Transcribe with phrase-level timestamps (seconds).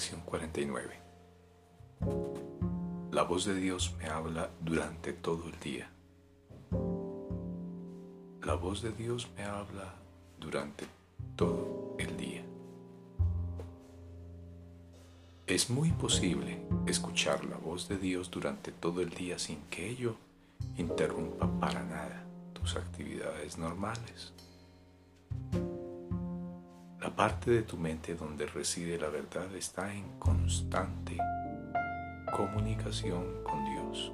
[0.00, 0.98] Lección 49.
[3.12, 5.90] La voz de Dios me habla durante todo el día.
[8.42, 9.94] La voz de Dios me habla
[10.38, 10.86] durante
[11.36, 12.42] todo el día.
[15.46, 20.16] Es muy posible escuchar la voz de Dios durante todo el día sin que ello
[20.78, 22.24] interrumpa para nada
[22.54, 24.32] tus actividades normales.
[27.00, 31.16] La parte de tu mente donde reside la verdad está en constante
[32.30, 34.12] comunicación con Dios.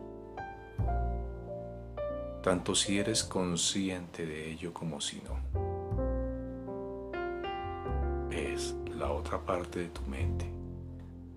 [2.45, 5.35] Tanto si eres consciente de ello como si no.
[8.31, 10.49] Es la otra parte de tu mente,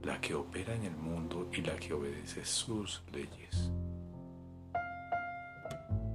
[0.04, 3.72] la que opera en el mundo y la que obedece sus leyes.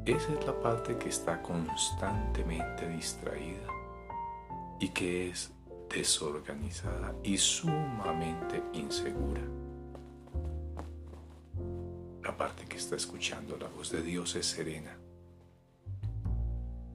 [0.04, 3.83] Esa es la parte que está constantemente distraída
[4.80, 5.52] y que es
[5.88, 9.42] desorganizada y sumamente insegura.
[12.22, 14.96] La parte que está escuchando la voz de Dios es serena.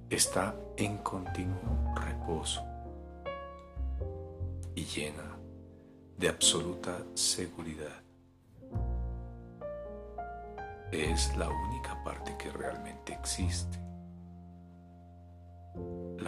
[0.09, 2.63] Está en continuo reposo
[4.75, 5.38] y llena
[6.17, 8.02] de absoluta seguridad.
[10.91, 13.89] Es la única parte que realmente existe.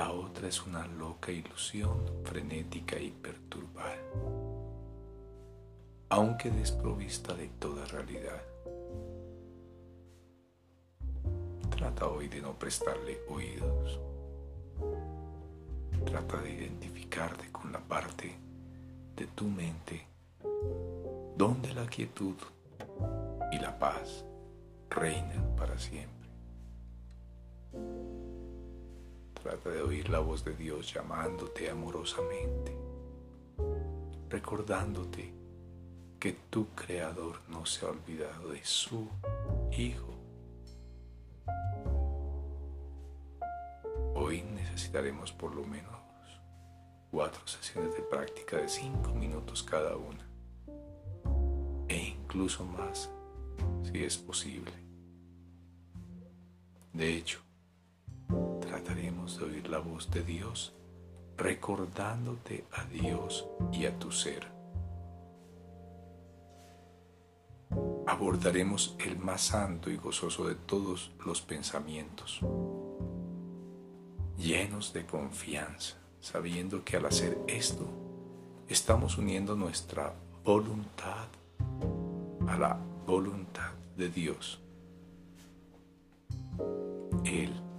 [0.01, 4.01] La otra es una loca ilusión frenética y perturbada,
[6.09, 8.41] aunque desprovista de toda realidad.
[11.69, 13.99] Trata hoy de no prestarle oídos.
[16.03, 18.35] Trata de identificarte con la parte
[19.15, 20.07] de tu mente
[21.37, 22.37] donde la quietud
[23.51, 24.25] y la paz
[24.89, 26.27] reinan para siempre.
[29.41, 32.77] Trata de oír la voz de Dios llamándote amorosamente,
[34.29, 35.33] recordándote
[36.19, 39.07] que tu Creador no se ha olvidado de su
[39.71, 40.13] Hijo.
[44.13, 45.97] Hoy necesitaremos por lo menos
[47.09, 50.23] cuatro sesiones de práctica de cinco minutos cada una,
[51.87, 53.09] e incluso más
[53.91, 54.71] si es posible.
[56.93, 57.39] De hecho,
[59.39, 60.73] de oír la voz de Dios
[61.37, 64.47] recordándote a Dios y a tu ser.
[68.05, 72.41] Abordaremos el más santo y gozoso de todos los pensamientos,
[74.37, 77.87] llenos de confianza, sabiendo que al hacer esto
[78.67, 81.27] estamos uniendo nuestra voluntad
[82.47, 82.77] a la
[83.07, 84.59] voluntad de Dios.
[87.23, 87.70] Él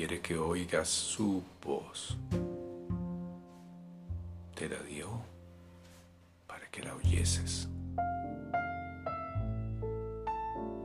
[0.00, 2.16] quiere que oigas su voz.
[4.54, 5.10] Te la dio
[6.46, 7.68] para que la oyeses.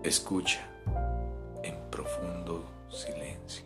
[0.03, 0.67] Escucha
[1.63, 3.63] en profundo silencio.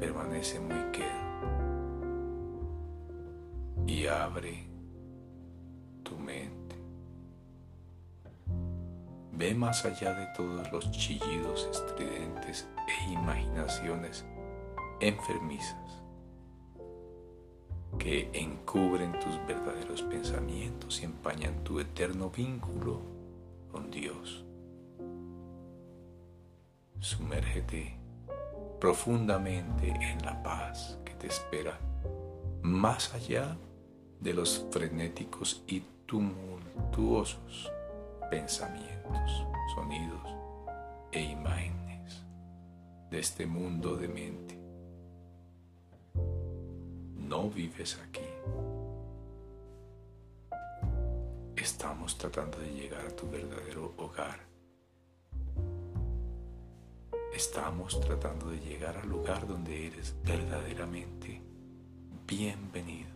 [0.00, 1.34] Permanece muy quedo
[3.86, 4.66] y abre
[6.02, 6.63] tu mente.
[9.36, 14.24] Ve más allá de todos los chillidos estridentes e imaginaciones
[15.00, 16.02] enfermizas
[17.98, 23.00] que encubren tus verdaderos pensamientos y empañan tu eterno vínculo
[23.72, 24.44] con Dios.
[27.00, 27.98] Sumérgete
[28.80, 31.78] profundamente en la paz que te espera
[32.62, 33.56] más allá
[34.20, 37.70] de los frenéticos y tumultuosos
[38.34, 39.46] pensamientos,
[39.76, 40.28] sonidos
[41.12, 42.26] e imágenes
[43.08, 44.58] de este mundo de mente.
[47.16, 48.28] No vives aquí.
[51.54, 54.40] Estamos tratando de llegar a tu verdadero hogar.
[57.32, 61.40] Estamos tratando de llegar al lugar donde eres verdaderamente
[62.26, 63.14] bienvenido.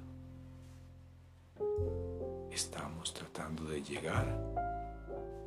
[2.53, 4.68] Estamos tratando de llegar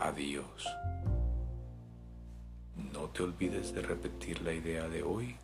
[0.01, 0.67] a Dios.
[2.75, 5.35] No te olvides de repetir la idea de hoy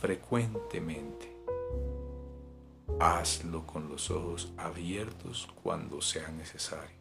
[0.00, 1.30] frecuentemente.
[2.98, 6.96] Hazlo con los ojos abiertos cuando sea necesario,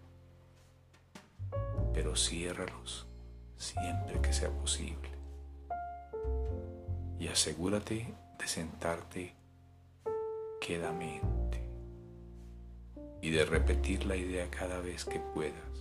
[1.94, 3.08] pero ciérralos
[3.56, 5.10] siempre que sea posible.
[7.20, 9.36] Y asegúrate de sentarte
[10.60, 11.64] quedamente
[13.22, 15.72] y de repetir la idea cada vez que puedas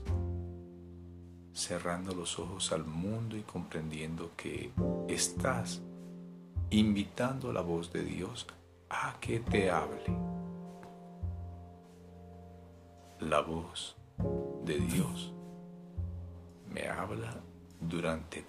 [1.61, 4.73] cerrando los ojos al mundo y comprendiendo que
[5.09, 5.83] estás
[6.71, 8.47] invitando la voz de Dios
[8.89, 10.07] a que te hable.
[13.21, 13.95] La voz
[14.65, 15.35] de Dios
[16.73, 17.39] me habla
[17.79, 18.47] durante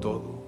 [0.00, 0.43] todo